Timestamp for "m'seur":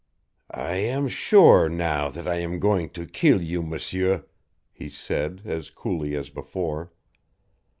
3.61-4.25